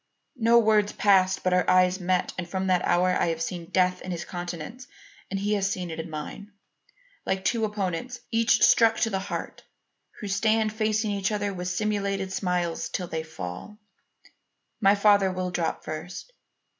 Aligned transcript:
No 0.39 0.57
words 0.57 0.93
passed, 0.93 1.43
but 1.43 1.53
our 1.53 1.69
eyes 1.69 1.99
met 1.99 2.33
and 2.35 2.49
from 2.49 2.65
that 2.65 2.83
hour 2.87 3.09
I 3.09 3.27
have 3.27 3.39
seen 3.39 3.69
death 3.69 4.01
in 4.01 4.09
his 4.09 4.25
countenance 4.25 4.87
and 5.29 5.39
he 5.39 5.53
has 5.53 5.71
seen 5.71 5.91
it 5.91 5.99
in 5.99 6.09
mine, 6.09 6.51
like 7.23 7.45
two 7.45 7.65
opponents, 7.65 8.19
each 8.31 8.63
struck 8.63 8.97
to 9.01 9.11
the 9.11 9.19
heart, 9.19 9.61
who 10.19 10.27
stand 10.27 10.73
facing 10.73 11.11
each 11.11 11.31
other 11.31 11.53
with 11.53 11.67
simulated 11.67 12.33
smiles 12.33 12.89
till 12.89 13.05
they 13.07 13.21
fall. 13.21 13.77
My 14.79 14.95
father 14.95 15.31
will 15.31 15.51
drop 15.51 15.83
first. 15.83 16.33